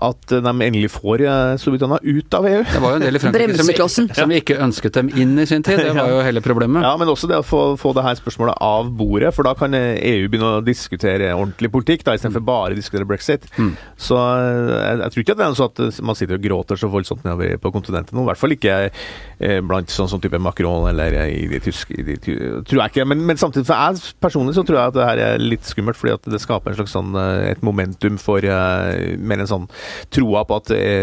[0.02, 2.64] At de endelig får får eh, Storbritannia ut av EU.
[2.72, 5.64] Det var jo en del i Frankrike som, som, ikke ønsket dem inn i sin
[5.64, 5.81] tid.
[5.83, 6.85] Det var jo hele problemet.
[6.85, 9.75] Ja, men også det å få, få det her spørsmålet av bordet, for da kan
[9.77, 13.46] EU eh, e begynne å diskutere ordentlig politikk, da, istedenfor bare å diskutere brexit.
[13.59, 13.75] Mm.
[14.01, 16.81] Så eh, jeg, jeg, tror ikke at det er sånn at man sitter og gråter
[16.81, 18.25] så voldsomt nedover på kontinentet nå.
[18.25, 22.07] I hvert fall ikke eh, blant sånn sånn type Macron eller i de tyske i
[22.07, 23.07] de, Tror jeg ikke.
[23.09, 25.98] Men, men, samtidig, for jeg personlig så tror jeg at det her er litt skummelt,
[25.98, 29.66] fordi at det skaper en slags sånn et momentum for uh, mer en sånn
[30.12, 31.01] troa på at uh,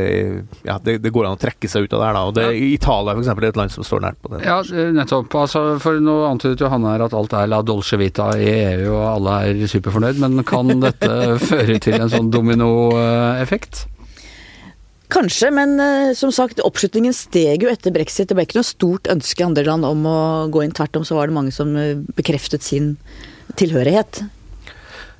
[0.66, 2.18] ja, det, det, går an å trekke seg ut av det her.
[2.18, 2.24] Da.
[2.30, 2.72] Og det, ja.
[2.76, 3.30] Italia f.eks.
[3.34, 4.42] er et land som står nært på det.
[4.48, 4.60] Ja,
[4.96, 5.36] nettopp.
[5.42, 8.90] Altså, for Nå antydet jo han her at alt er la dolce vita i EU
[8.96, 13.86] og alle er superfornøyd, men kan dette føre til en sånn dominoeffekt?
[15.10, 18.30] Kanskje, men uh, som sagt, oppslutningen steg jo etter brexit.
[18.30, 20.20] Det ble ikke noe stort ønske i andre land om å
[20.54, 20.76] gå inn.
[20.76, 21.74] Tvert om så var det mange som
[22.18, 22.94] bekreftet sin
[23.58, 24.22] tilhørighet.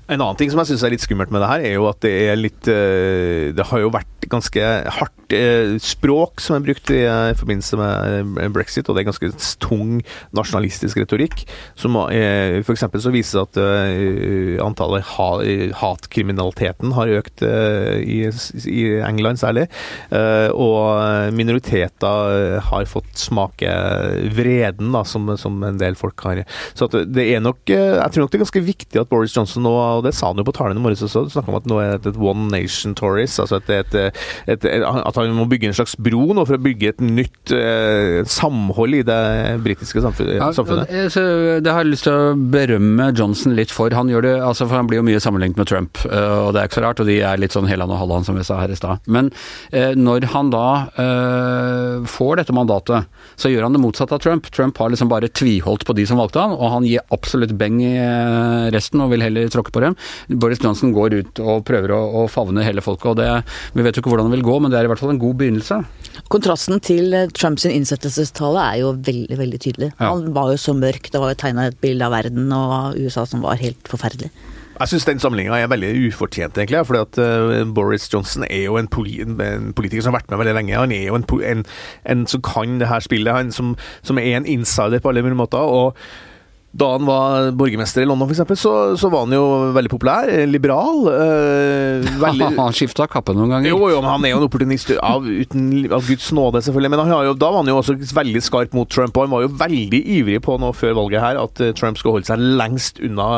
[0.10, 2.02] En annen ting som jeg syns er litt skummelt med det her, er jo at
[2.02, 4.70] det er litt uh, Det har jo vært ganske
[5.00, 9.12] hardt Eh, språk som er brukt i, eh, forbindelse med eh, brexit, og det er
[9.12, 9.30] ganske
[9.62, 10.00] tung
[10.34, 11.44] nasjonalistisk retorikk.
[11.78, 12.86] Som f.eks.
[13.04, 13.58] så viser at
[14.64, 15.06] antallet
[15.78, 18.20] hatkriminaliteten har økt i,
[19.06, 19.68] England særlig.
[20.10, 23.70] og minoriteter har fått smake
[24.36, 26.44] vreden, da, som, som en del folk har.
[26.74, 29.76] Så det er nok Jeg tror nok det er ganske viktig at Boris Johnson nå,
[30.00, 31.98] og det sa han jo på talen i morges også, snakka om at nå er
[31.98, 35.96] det et one nation Tourist, altså et, et, et, at han må bygge en slags
[36.00, 39.22] bro nå for å bygge et nytt eh, samhold i det
[39.66, 40.40] britiske samfunnet.
[40.40, 43.94] Ja, det har jeg lyst til å berømme Johnson litt for.
[43.96, 46.62] Han gjør det, altså for han blir jo mye sammenlignet med Trump, eh, og det
[46.62, 47.04] er ikke så rart.
[47.04, 49.06] Og de er litt sånn Heland og Halland, som vi sa her i stad.
[49.12, 49.32] Men
[49.76, 50.68] eh, når han da
[51.00, 53.10] eh, får dette mandatet,
[53.40, 54.50] så gjør han det motsatte av Trump.
[54.56, 57.80] Trump har liksom bare tviholdt på de som valgte han, og han gir absolutt beng
[57.84, 60.40] i eh, resten og vil heller tråkke på dem.
[60.42, 63.30] Boris Johnson går ut og prøver å, å favne hele folket, og det,
[63.76, 65.22] vi vet jo ikke hvordan det vil gå, men det er i hvert fall en
[65.22, 65.82] god begynnelse.
[66.30, 69.92] Kontrasten til eh, Trumps innsettelsestale er jo veldig veldig tydelig.
[69.98, 70.12] Ja.
[70.14, 73.26] Han var jo så mørk, det var jo tegna et bilde av verden og USA
[73.30, 74.32] som var helt forferdelig.
[74.80, 76.86] Jeg syns den sammenligninga er veldig ufortjent, egentlig.
[76.88, 80.40] fordi at uh, Boris Johnson er jo en, poli en, politiker som har vært med
[80.40, 80.78] veldig lenge.
[80.80, 81.66] Han er jo en, en,
[82.06, 83.76] en som kan det her spillet, han som,
[84.08, 85.60] som er en insider på alle mulige måter.
[85.60, 85.98] og
[86.72, 90.30] da han var borgermester i London, f.eks., så, så var han jo veldig populær.
[90.46, 91.02] Liberal.
[91.10, 92.50] Øh, veldig...
[92.60, 93.72] han skifta kappe noen ganger?
[93.72, 96.94] Jo, jo, men han er jo en opportunist av, uten, av Guds nåde, selvfølgelig.
[96.94, 99.52] Men jo, da var han jo også veldig skarp mot Trump, og han var jo
[99.64, 103.30] veldig ivrig på nå før valget her at uh, Trump skal holde seg lengst unna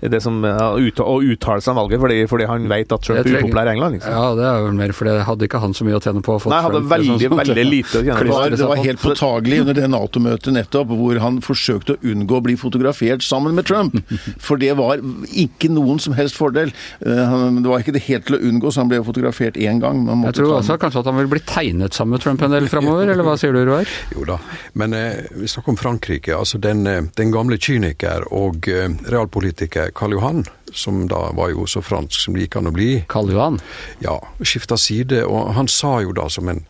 [0.00, 3.68] det som å uttale seg om valget, fordi, fordi, han vet at Trump er upopulær
[3.68, 3.98] i England.
[3.98, 4.14] Liksom.
[4.14, 6.40] Ja, det er vel mer fordi hadde ikke han så mye å tjene på å
[6.40, 8.40] få Nei, hadde veldig, sånn, veldig lite å tjene på.
[8.54, 12.44] Det var helt påtagelig under det Nato-møtet nettopp, hvor han forsøkte å unngå unngå å
[12.44, 13.96] bli fotografert sammen med Trump.
[14.44, 16.72] For det var ikke noen som helst fordel.
[17.00, 20.04] Eh, det var ikke det helt til å unngå, så han ble fotografert én gang.
[20.28, 23.10] Jeg tror også kanskje at han vil bli tegnet sammen med Trump en del framover,
[23.10, 23.88] eller hva sier du, Roar?
[24.14, 24.38] Jo da,
[24.78, 26.36] men eh, vi snakker om Frankrike.
[26.36, 31.66] altså Den, eh, den gamle kyniker og eh, realpolitiker Karl Johan som da var jo
[31.66, 32.90] så fransk som det gikk an å bli.
[33.10, 33.58] Karl Johan?
[34.04, 35.24] Ja, skifta side.
[35.26, 36.62] Og han sa jo da som en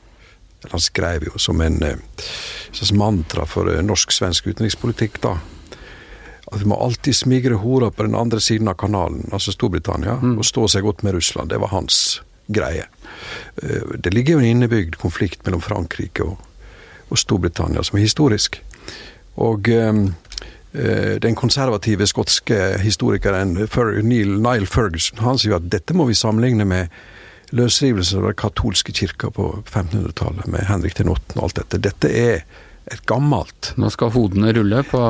[0.69, 1.97] Han skrev jo som en eh,
[2.73, 5.39] slags mantra for eh, norsk-svensk utenrikspolitikk, da.
[6.51, 10.37] At vi må alltid smigre hora på den andre siden av kanalen, altså Storbritannia, mm.
[10.39, 11.53] og stå seg godt med Russland.
[11.53, 12.21] Det var hans
[12.53, 12.89] greie.
[13.63, 16.43] Eh, det ligger jo en innebygd konflikt mellom Frankrike og,
[17.09, 18.61] og Storbritannia som er historisk.
[19.41, 20.11] Og um,
[20.71, 26.93] den konservative skotske historikeren Neil, Niall Ferguson han sier at dette må vi sammenligne med
[27.57, 31.37] løsrivelsen av den katolske kirka på 1500-tallet, med Henrik den 8.
[31.37, 31.81] og alt dette.
[31.91, 32.43] Dette er
[32.91, 33.71] et gammelt.
[33.79, 35.01] Nå skal hodene rulle på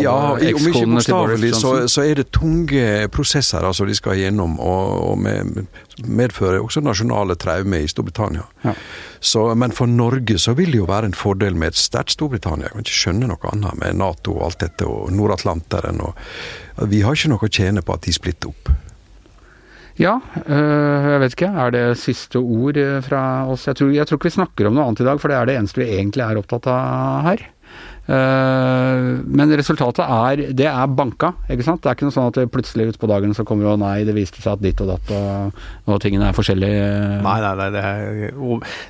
[0.00, 4.94] Ja, om ikke bokstavelig, så, så, er det tunge prosesser altså de skal gjennom, og,
[5.10, 5.66] og med,
[6.06, 8.46] medfører også nasjonale traumer i Storbritannia.
[8.64, 8.72] Ja.
[9.20, 12.70] Så, men for Norge så vil det jo være en fordel med et sterkt Storbritannia.
[12.70, 16.00] Jeg kan ikke skjønne noe annet med Nato og alt dette, og Nord-Atlanteren.
[16.88, 18.72] Vi har ikke noe å tjene på at de splitter opp.
[19.96, 21.48] Ja, øh, jeg vet ikke.
[21.56, 23.64] Er det siste ord øh, fra oss?
[23.66, 25.48] Jeg tror, jeg tror, ikke vi snakker om noe annet i dag, for det er
[25.48, 27.44] det eneste vi egentlig er opptatt av her.
[28.06, 31.82] Eh, men resultatet er Det er banka, ikke sant.
[31.82, 34.38] Det er ikke noe sånn at plutselig utpå dagen så kommer jo nei, det viste
[34.42, 36.84] seg at ditt og datt og, og tingene er forskjellige.
[37.26, 37.68] Nei, nei, nei.
[37.74, 38.30] Det, er,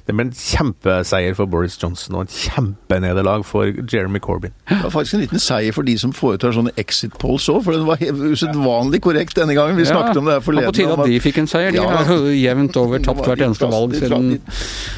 [0.07, 4.53] det ble en kjempeseier for Boris Johnson og en kjempenederlag for Jeremy Corbyn.
[4.69, 7.77] Det var faktisk en liten seier for de som foretar sånne exit polls òg, for
[7.77, 9.81] den var usedvanlig korrekt denne gangen.
[9.81, 10.73] Vi snakket om det her forleden.
[10.75, 11.73] På tide at de fikk en seier.
[11.73, 14.29] De ja, har jevnt over tapt hvert eneste valg siden,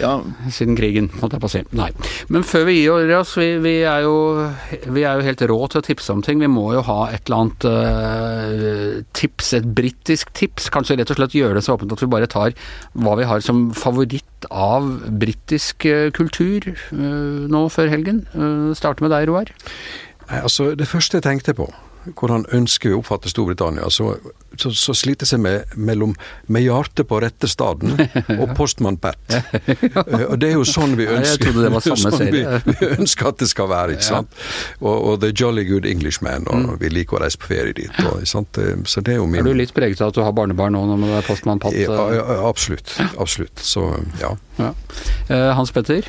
[0.02, 0.12] ja.
[0.54, 1.64] siden krigen, måtte jeg på å si.
[1.78, 1.90] Nei.
[2.32, 4.14] Men før vi gir oss, vi, vi er jo jo,
[4.94, 6.40] vi er jo helt rå til å tipse om ting.
[6.42, 10.70] Vi må jo ha et eller annet uh, tips, et britisk tips.
[10.74, 12.56] Kanskje rett og slett gjøre det så åpent at vi bare tar
[12.98, 14.88] hva vi har som favoritt av
[15.20, 18.24] britisk uh, kultur uh, nå før helgen.
[18.78, 19.52] Starte med deg, Roar.
[20.28, 21.68] Nei, altså, Det første jeg tenkte på,
[22.14, 24.12] hvordan ønsker vi å oppfatte Storbritannia, så,
[24.56, 26.14] så, så sliter jeg med, mellom
[26.52, 27.94] med hjertet på rette staden
[28.40, 29.18] og postmann Pat.
[29.30, 31.52] Eh, og det er jo sånn vi ønsker,
[31.90, 33.98] sånn vi, vi, ønsker at det skal være.
[33.98, 34.40] ikke sant?
[34.80, 36.72] Og, og The Jolly Good Englishman, og mm.
[36.82, 38.02] vi liker å reise på ferie dit.
[38.06, 39.42] Og, eh, så det er jo min...
[39.42, 41.76] Er du litt preget av at du har barnebarn nå når du er postmann Pat?
[41.76, 42.96] Ja, ja, absolutt.
[43.18, 43.62] Absolutt.
[43.64, 43.90] Så
[44.22, 44.34] ja.
[44.60, 44.74] ja.
[45.58, 46.06] Hans Petter?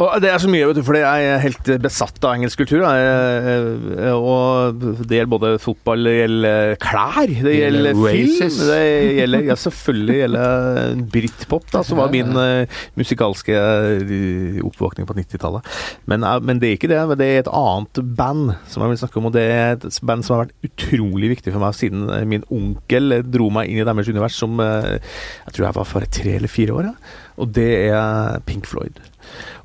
[0.00, 2.86] Og det er så mye, vet du, for jeg er helt besatt av engelsk kultur.
[2.88, 8.80] Jeg, og det gjelder både fotball, det gjelder klær, det gjelder film Det
[9.18, 15.68] gjelder ja, selvfølgelig gjelder britpop, da, som var min uh, musikalske uh, oppvåkning på 90-tallet.
[16.08, 17.02] Men, uh, men, det er ikke det.
[17.20, 20.24] Det er et annet band som jeg vil snakke om, og det er et band
[20.24, 24.08] som har vært utrolig viktig for meg siden min onkel dro meg inn i deres
[24.08, 26.94] univers som jeg tror jeg var for tre eller fire år.
[26.94, 27.20] Ja.
[27.40, 29.00] Og det er Pink Floyd.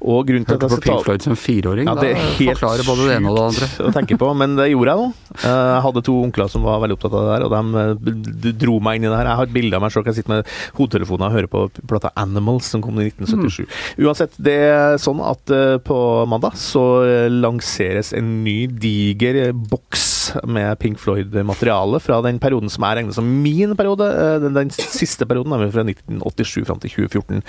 [0.06, 1.88] Og grunnen til Hørte på Pink Floyd som fireåring?
[1.90, 3.70] Ja, det er helt forklarer både det ene og det andre.
[3.88, 5.12] å tenke på, men det gjorde jeg nå.
[5.36, 7.82] Eh, jeg hadde to onkler som var veldig opptatt av det der, og de
[8.48, 9.28] eh, dro meg inn i det her.
[9.28, 12.14] Jeg har et bilde av meg selv, jeg sitter med hodetelefoner og hører på plata
[12.24, 13.66] Animals som kom i 1977.
[13.68, 14.06] Mm.
[14.08, 16.00] Uansett, det er sånn at eh, på
[16.32, 16.86] mandag så
[17.28, 23.28] lanseres en ny diger boks med Pink Floyd-materiale fra den perioden som er regnet som
[23.44, 24.10] min periode.
[24.44, 27.44] Den, den siste perioden, nemlig fra 1987 fram til 2014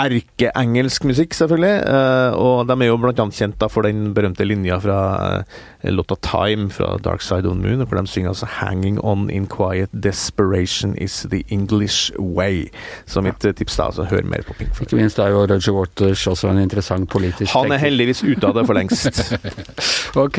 [0.00, 1.84] erkeengelsk musikk, selvfølgelig.
[1.86, 4.98] Uh, og de er jo annet kjent da for den berømte linja fra
[5.42, 9.30] uh, låta 'Time' fra 'Dark Side of the Moon', hvor de synger altså 'Hanging on
[9.30, 12.68] in quiet desperation is the English way'.
[13.06, 14.86] Så mitt uh, tips da, altså hør mer på Pink Floyd.
[14.86, 18.54] Ikke minst er jo Roger Waters også en interessant politisk Han er heldigvis ute av
[18.54, 19.34] det for lengst.
[20.24, 20.38] ok,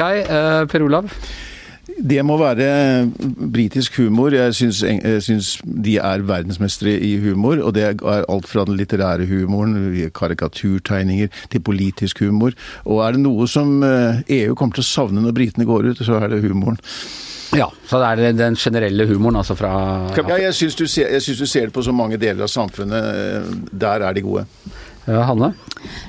[0.70, 1.10] Per Olav?
[1.97, 3.10] Det må være
[3.53, 4.34] britisk humor.
[4.34, 7.62] Jeg syns, jeg syns, de er verdensmestere i humor.
[7.63, 9.75] Og det er alt fra den litterære humoren,
[10.15, 12.56] karikaturtegninger, til politisk humor.
[12.86, 15.91] Og er det noe som EU eh, e kommer til å savne når britene går
[15.91, 16.79] ut, så er det humoren.
[17.53, 19.73] Ja, så det er den generelle humoren, altså fra
[20.17, 23.69] Ja, jeg syns du, du, ser det på så mange deler av samfunnet.
[23.69, 24.47] Der er de gode.
[25.06, 25.51] Ja, Hanne?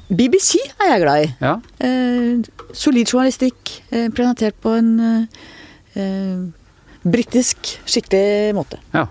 [0.08, 1.30] BBC er jeg glad i.
[1.42, 1.54] Ja.
[1.82, 5.54] Eh, solid journalistikk, eh, presentert på en eh, eh,
[7.04, 8.80] britisk, skikkelig måte.
[8.94, 9.06] Ja.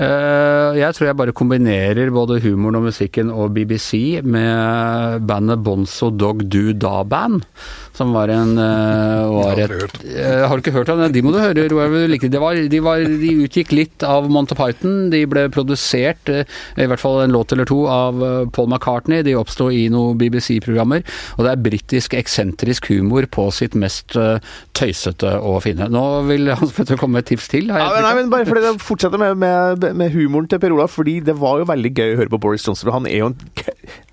[0.00, 6.08] Uh, jeg tror jeg bare kombinerer både humoren og musikken og BBC med bandet Bonzo
[6.08, 7.44] Dog Do Da Band
[8.00, 11.10] som var en uh, var et, uh, Har du ikke hørt om det?
[11.12, 11.92] De må du høre, Roar.
[11.92, 15.10] De, var, de, var, de, utgikk litt av Monty Python.
[15.12, 18.22] De ble produsert, i hvert fall en låt eller to, av
[18.56, 19.24] Paul McCartney.
[19.26, 21.04] De oppsto i noen BBC-programmer.
[21.36, 24.16] Og det er britisk eksentrisk humor på sitt mest
[24.80, 25.90] tøysete å finne.
[25.92, 27.68] Nå vil Hans Petter komme med et tips til.
[27.68, 30.92] Ja, men, nei, men bare fordi det fortsetter med, med, med, humoren til Per Olav,
[30.92, 32.92] fordi det var jo veldig gøy å høre på Boris Johnson.
[32.94, 33.38] Han er jo en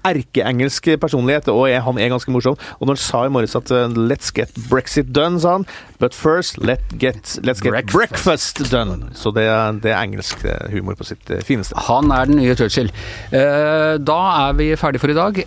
[0.07, 2.57] erkeengelsk personlighet, og er, han er ganske morsom.
[2.79, 5.67] Og når han sa i morges at uh, 'let's get Brexit done', sa han.
[5.99, 9.09] But first, let get, let's get breakfast, breakfast done.
[9.13, 9.47] Så det,
[9.83, 11.75] det, er engelsk eh, humor på sitt uh, fineste.
[11.87, 12.91] Han er den nye Churchill.
[13.33, 15.39] Uh, da er vi ferdige for i dag.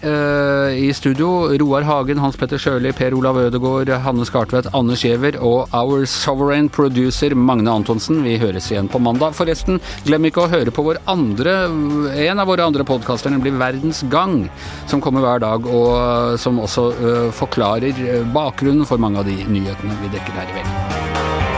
[0.80, 5.68] I studio Roar Hagen, Hans Petter Sjøli, Per Olav Ødegaard, Hanne Skartvedt, Anne Skjever og
[5.76, 8.22] our sovereign producer Magne Antonsen.
[8.24, 9.34] Vi høres igjen på mandag.
[9.38, 9.80] Forresten,
[10.11, 11.53] glem ikke å høre på vår andre,
[12.25, 14.42] en av våre andre podkaster, nemlig Verdens Gang
[14.90, 19.31] som kommer hver dag, og eh, som også uh, forklarer eh, bakgrunnen for mange av
[19.31, 21.49] de nyhetene vi dekker her i kveld.